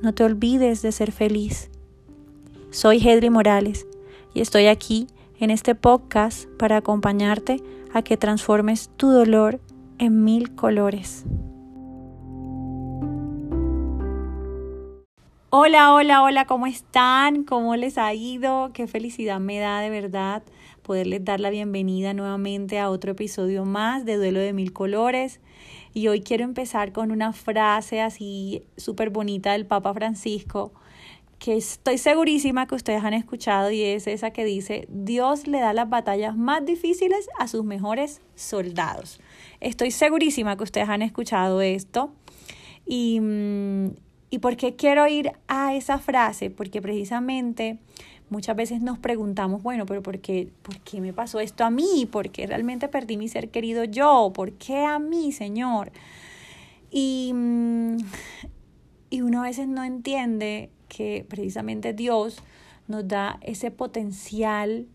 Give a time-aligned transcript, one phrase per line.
[0.00, 1.70] No te olvides de ser feliz.
[2.70, 3.84] Soy Hedri Morales
[4.32, 5.08] y estoy aquí
[5.40, 7.60] en este podcast para acompañarte
[7.92, 9.60] a que transformes tu dolor
[9.98, 11.24] en mil colores.
[15.50, 17.42] Hola, hola, hola, ¿cómo están?
[17.42, 18.70] ¿Cómo les ha ido?
[18.72, 20.44] Qué felicidad me da de verdad
[20.88, 25.38] poderles dar la bienvenida nuevamente a otro episodio más de Duelo de Mil Colores.
[25.92, 30.72] Y hoy quiero empezar con una frase así súper bonita del Papa Francisco,
[31.38, 35.74] que estoy segurísima que ustedes han escuchado y es esa que dice, Dios le da
[35.74, 39.20] las batallas más difíciles a sus mejores soldados.
[39.60, 42.14] Estoy segurísima que ustedes han escuchado esto.
[42.86, 43.88] Y, mm,
[44.30, 46.50] ¿Y por qué quiero ir a esa frase?
[46.50, 47.78] Porque precisamente
[48.30, 52.08] muchas veces nos preguntamos, bueno, pero ¿por qué, ¿por qué me pasó esto a mí?
[52.10, 54.32] ¿Por qué realmente perdí mi ser querido yo?
[54.34, 55.92] ¿Por qué a mí, Señor?
[56.90, 57.96] Y, mm,
[59.10, 62.42] y uno a veces no entiende que precisamente Dios
[62.86, 64.86] nos da ese potencial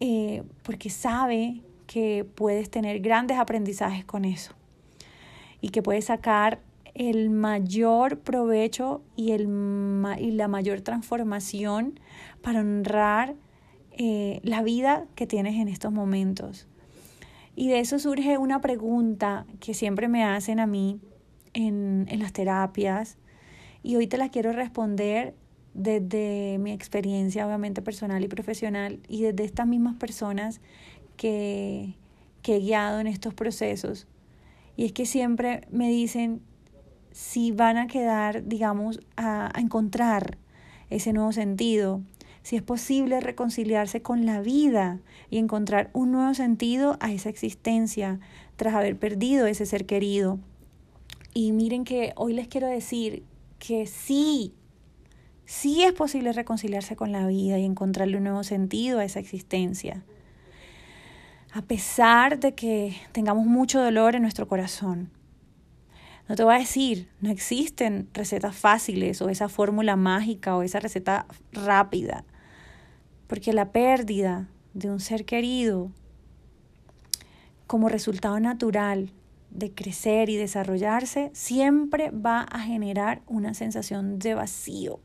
[0.00, 4.52] eh, porque sabe que puedes tener grandes aprendizajes con eso
[5.60, 6.60] y que puedes sacar
[6.98, 9.48] el mayor provecho y, el,
[10.18, 12.00] y la mayor transformación
[12.42, 13.36] para honrar
[13.92, 16.66] eh, la vida que tienes en estos momentos.
[17.54, 21.00] Y de eso surge una pregunta que siempre me hacen a mí
[21.54, 23.16] en, en las terapias
[23.84, 25.34] y hoy te la quiero responder
[25.74, 30.60] desde mi experiencia obviamente personal y profesional y desde estas mismas personas
[31.16, 31.94] que,
[32.42, 34.08] que he guiado en estos procesos.
[34.76, 36.40] Y es que siempre me dicen,
[37.18, 40.38] si van a quedar, digamos, a, encontrar
[40.88, 42.00] ese nuevo sentido,
[42.42, 48.20] si es posible reconciliarse con la vida y encontrar un nuevo sentido a esa existencia
[48.54, 50.38] tras haber perdido ese ser querido.
[51.34, 53.24] Y miren que hoy les quiero decir
[53.58, 54.54] que sí,
[55.44, 60.04] sí es posible reconciliarse con la vida y encontrarle un nuevo sentido a esa existencia.
[61.52, 65.10] A pesar de que tengamos mucho dolor en nuestro corazón,
[66.28, 70.78] no te voy a decir, no existen recetas fáciles o esa fórmula mágica o esa
[70.78, 72.24] receta rápida,
[73.26, 75.90] porque la pérdida de un ser querido
[77.66, 79.10] como resultado natural
[79.50, 85.00] de crecer y desarrollarse siempre va a generar una sensación de vacío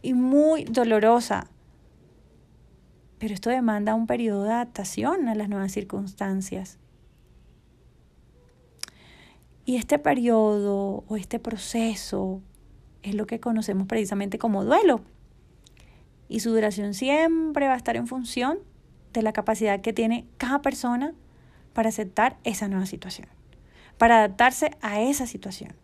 [0.00, 1.48] y muy dolorosa.
[3.18, 6.78] Pero esto demanda un periodo de adaptación a las nuevas circunstancias.
[9.64, 12.42] Y este periodo o este proceso
[13.02, 15.00] es lo que conocemos precisamente como duelo.
[16.28, 18.58] Y su duración siempre va a estar en función
[19.12, 21.14] de la capacidad que tiene cada persona
[21.72, 23.28] para aceptar esa nueva situación,
[23.98, 25.74] para adaptarse a esa situación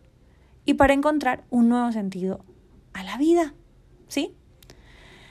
[0.65, 2.45] y para encontrar un nuevo sentido
[2.93, 3.55] a la vida.
[4.09, 4.35] ¿Sí?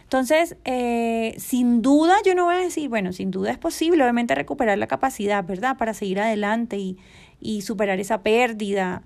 [0.04, 4.34] Entonces, eh, sin duda, yo no voy a decir, bueno, sin duda es posible, obviamente,
[4.34, 5.78] recuperar la capacidad, ¿verdad?
[5.78, 6.98] Para seguir adelante y,
[7.40, 9.04] y superar esa pérdida.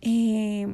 [0.00, 0.66] Eh,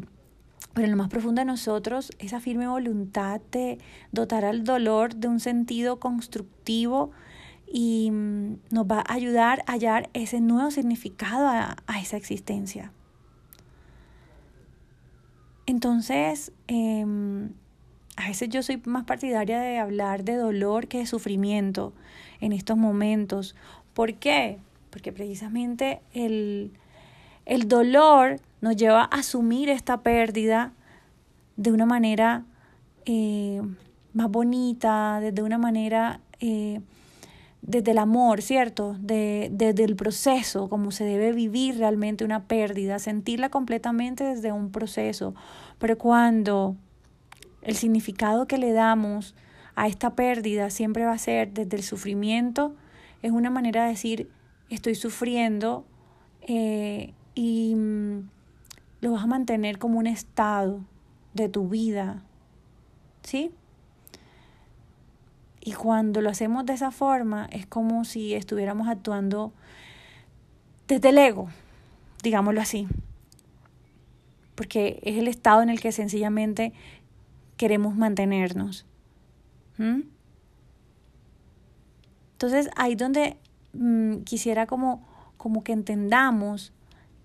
[0.75, 3.79] pero en lo más profundo de nosotros, esa firme voluntad de
[4.11, 7.13] dotar al dolor de un sentido constructivo
[7.73, 12.93] y mm, nos va a ayudar a hallar ese nuevo significado a, esa existencia.
[15.67, 17.51] Entonces, em,
[18.17, 21.93] a veces yo soy más partidaria de hablar de dolor que de sufrimiento
[22.41, 23.55] en estos momentos.
[23.95, 24.59] ¿Por qué?
[24.95, 26.71] Porque precisamente el,
[27.67, 30.73] dolor nos lleva a asumir esta pérdida
[31.57, 32.45] de una manera
[33.05, 33.61] eh,
[34.13, 36.81] más bonita, desde una manera, eh,
[37.61, 38.95] desde el amor, ¿cierto?
[39.01, 44.71] De, desde el proceso, como se debe vivir realmente una pérdida, sentirla completamente desde un
[44.71, 45.35] proceso.
[45.81, 46.77] Pero cuando
[47.63, 49.35] el significado que le damos
[49.75, 52.77] a esta pérdida siempre va a ser desde el sufrimiento,
[53.23, 54.29] es una manera de decir,
[54.71, 55.85] estoy sufriendo
[56.43, 58.29] eh, y mm,
[59.01, 60.81] lo vas a mantener como un estado
[61.35, 62.23] de tu vida,
[63.23, 63.51] ¿sí?
[65.61, 69.53] Y cuando lo hacemos de esa forma, es como si estuviéramos actuando
[70.87, 71.49] desde el ego,
[72.23, 72.87] digámoslo así.
[74.55, 76.75] Porque es el estado en el que sencillamente
[77.57, 78.85] queremos mantenernos.
[79.79, 80.03] ¿Mm?
[82.33, 83.39] Entonces, ahí donde
[83.75, 85.07] mm, quisiera como,
[85.37, 86.73] como que entendamos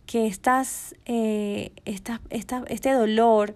[0.06, 3.56] que estas, eh, este dolor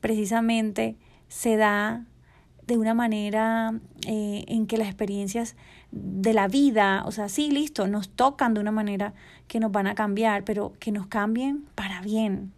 [0.00, 0.96] precisamente
[1.28, 2.04] se da
[2.70, 3.74] de una manera
[4.06, 5.56] eh, en que las experiencias
[5.90, 9.14] de la vida, o sea, sí, listo, nos tocan de una manera
[9.48, 12.52] que nos van a cambiar, pero que nos cambien para bien,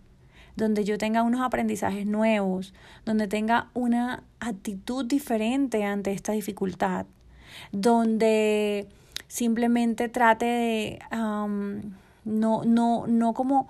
[0.54, 2.74] donde yo tenga unos aprendizajes nuevos,
[3.06, 7.06] donde tenga una actitud diferente ante esta dificultad,
[7.72, 8.88] donde
[9.32, 13.66] simplemente trate de no, no, no como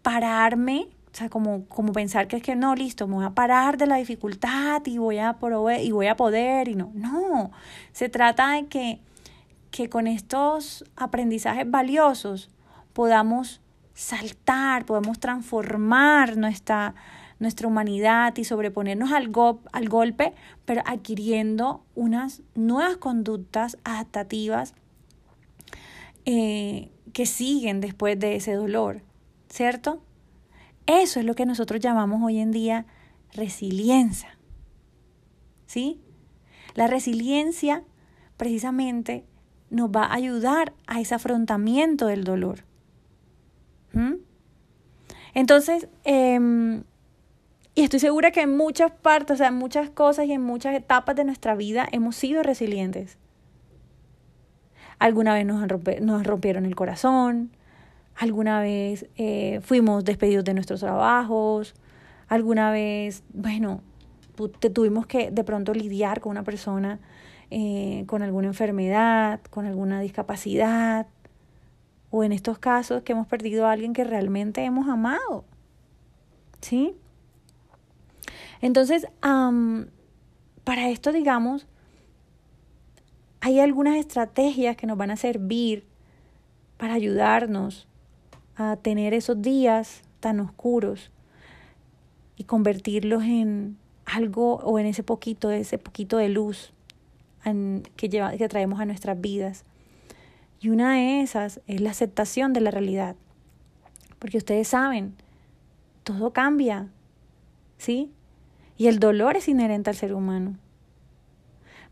[0.00, 3.76] pararme o sea, como, como pensar que es que no, listo, me voy a parar
[3.76, 5.36] de la dificultad y voy a,
[5.80, 6.90] y voy a poder y no.
[6.94, 7.52] No,
[7.92, 9.00] se trata de que,
[9.70, 12.50] que con estos aprendizajes valiosos
[12.94, 13.60] podamos
[13.92, 16.94] saltar, podamos transformar nuestra,
[17.38, 19.30] nuestra humanidad y sobreponernos al,
[19.70, 20.34] al golpe,
[20.64, 24.74] pero adquiriendo unas nuevas conductas adaptativas
[26.26, 29.02] eh, que siguen después de ese dolor,
[29.48, 30.02] ¿cierto?
[30.86, 32.86] Eso es lo que nosotros llamamos hoy en día
[33.32, 34.38] resiliencia.
[35.66, 36.00] ¿Sí?
[36.74, 37.84] La resiliencia
[38.36, 39.24] precisamente
[39.70, 42.64] nos va a ayudar a ese afrontamiento del dolor.
[45.34, 46.84] Entonces, em,
[47.74, 50.74] y estoy segura que en muchas partes, o sea, en muchas cosas y en muchas
[50.74, 53.18] etapas de nuestra vida hemos sido resilientes.
[54.98, 55.66] Alguna vez nos,
[56.00, 57.50] nos rompieron el corazón,
[58.16, 61.74] alguna vez eh, fuimos despedidos de nuestros trabajos,
[62.28, 63.80] alguna vez, bueno,
[64.60, 67.00] te tuvimos que de pronto lidiar con una persona
[67.50, 71.06] eh, con alguna enfermedad, con alguna discapacidad,
[72.10, 75.44] o en estos casos que hemos perdido a alguien que realmente hemos amado.
[76.60, 76.96] ¿Sí?
[78.60, 81.66] Entonces, para esto, digamos,
[83.44, 85.84] hay algunas estrategias que nos van a servir
[86.78, 87.86] para ayudarnos
[88.56, 91.10] a tener esos días tan oscuros
[92.38, 93.76] y convertirlos en
[94.06, 96.72] algo o en ese poquito, ese poquito de luz
[97.96, 99.66] que, lleva, que traemos a nuestras vidas.
[100.58, 103.14] Y una de esas es la aceptación de la realidad.
[104.18, 105.16] Porque ustedes saben,
[106.02, 106.88] todo cambia,
[107.76, 108.10] ¿sí?
[108.78, 110.56] Y el dolor es inherente al ser humano.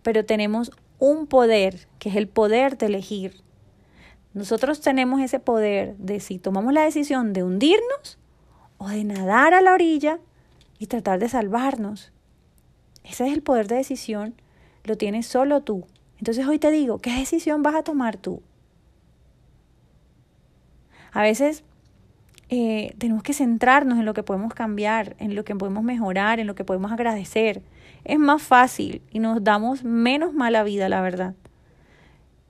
[0.03, 0.73] Pero tenemos
[1.03, 3.43] un poder, que es el poder de elegir
[4.35, 8.19] nosotros tenemos ese poder de si tomamos la decisión de hundirnos
[8.79, 10.19] o de nadar a la orilla
[10.79, 12.13] y tratar de salvarnos.
[13.05, 14.35] Ese es el poder de decisión,
[14.85, 15.87] lo tienes solo tú.
[16.19, 18.43] Entonces hoy te digo, ¿qué decisión vas a tomar tú?
[21.13, 21.63] A veces
[22.49, 26.47] eh, tenemos que centrarnos en lo que podemos cambiar, en lo que podemos mejorar, en
[26.47, 27.61] lo que podemos agradecer.
[28.05, 31.35] Es más fácil y nos damos menos mala vida, la verdad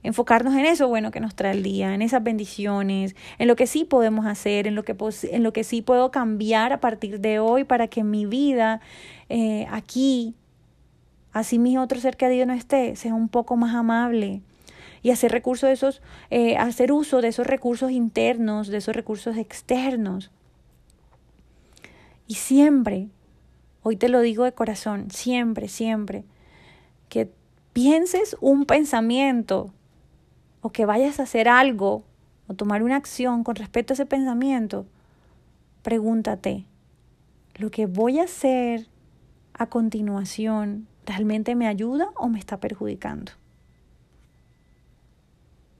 [0.03, 3.67] enfocarnos en eso bueno que nos trae el día, en esas bendiciones, en lo que
[3.67, 4.95] sí podemos hacer, en lo que,
[5.31, 8.81] en lo que sí puedo cambiar a partir de hoy para que mi vida
[9.29, 10.35] eh, aquí,
[11.31, 14.41] así mi otro ser querido no esté, sea un poco más amable
[15.01, 19.37] y hacer recursos de esos, eh, hacer uso de esos recursos internos, de esos recursos
[19.37, 20.31] externos.
[22.27, 23.09] Y siempre,
[23.83, 26.23] hoy te lo digo de corazón, siempre, siempre,
[27.09, 27.29] que
[27.73, 29.73] pienses un pensamiento
[30.61, 32.03] o que vayas a hacer algo
[32.47, 34.85] o tomar una acción con respecto a ese pensamiento,
[35.81, 36.65] pregúntate,
[37.55, 38.87] ¿lo que voy a hacer
[39.53, 43.33] a continuación realmente me ayuda o me está perjudicando?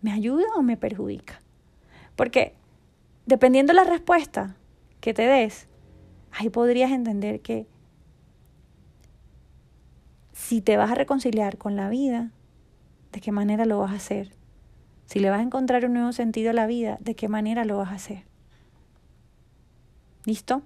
[0.01, 1.41] ¿Me ayuda o me perjudica?
[2.17, 2.53] Porque
[3.25, 4.57] dependiendo de la respuesta
[4.99, 5.67] que te des,
[6.31, 7.65] ahí podrías entender que
[10.43, 12.29] si te vas a reconciliar con la vida,
[13.13, 14.33] ¿de qué manera lo vas a hacer?
[15.05, 17.77] Si le vas a encontrar un nuevo sentido a la vida, ¿de qué manera lo
[17.77, 18.23] vas a hacer?
[20.25, 20.61] ¿Listo?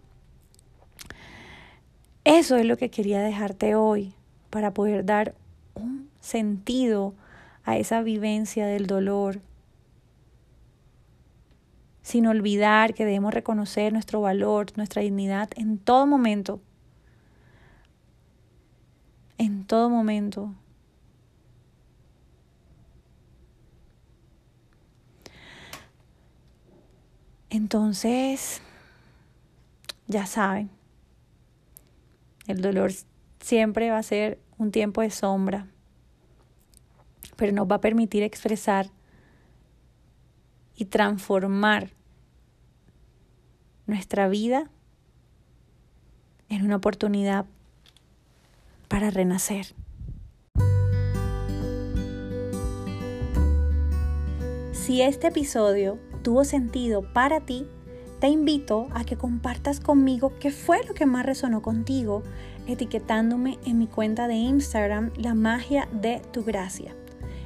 [2.24, 4.14] Eso es lo que quería dejarte hoy
[4.50, 5.36] para poder dar
[5.76, 7.14] un sentido
[7.64, 9.42] a esa vivencia del dolor,
[12.02, 16.62] sin olvidar que debemos reconocer nuestro valor, nuestra dignidad en todo momento.
[19.38, 20.56] en todo momento.
[27.50, 28.62] Entonces,
[30.08, 30.70] ya saben,
[32.48, 32.92] el dolor
[33.40, 35.68] siempre va a ser un tiempo de sombra,
[37.36, 38.90] pero nos va a permitir expresar
[40.76, 41.92] y transformar
[43.86, 44.70] nuestra vida
[46.50, 47.46] en una oportunidad
[48.98, 49.76] para renacer.
[54.72, 57.68] Si este episodio tuvo sentido para ti,
[58.20, 62.24] te invito a que compartas conmigo qué fue lo que más resonó contigo,
[62.66, 66.96] etiquetándome en mi cuenta de Instagram La magia de tu gracia,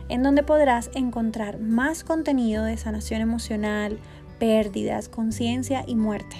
[0.08, 4.00] en donde podrás encontrar más contenido de sanación emocional,
[4.39, 6.38] pérdidas, conciencia y muerte.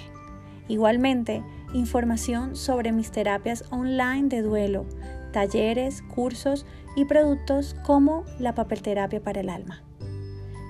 [0.68, 1.42] Igualmente,
[1.72, 4.86] información sobre mis terapias online de duelo,
[5.32, 9.82] talleres, cursos y productos como la papelterapia para el alma.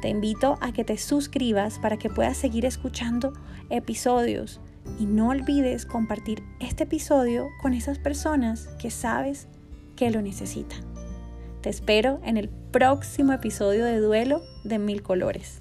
[0.00, 3.32] Te invito a que te suscribas para que puedas seguir escuchando
[3.71, 4.61] episodios
[4.99, 9.47] y no olvides compartir este episodio con esas personas que sabes
[9.97, 10.80] que lo necesitan.
[11.61, 15.61] Te espero en el próximo episodio de Duelo de Mil Colores.